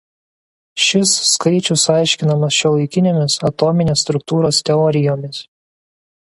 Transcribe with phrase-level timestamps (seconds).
[0.83, 5.45] Ši skaičius aiškinamas šiuolaikinėmis atominės struktūros teorijomis.